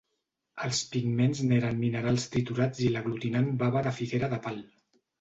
Els 0.67 0.79
pigments 0.93 1.43
n'eren 1.51 1.77
minerals 1.83 2.27
triturats 2.37 2.83
i 2.89 2.93
l'aglutinant 2.97 3.55
bava 3.63 3.89
de 3.91 3.97
figuera 4.03 4.35
de 4.37 4.45
pal. 4.49 4.63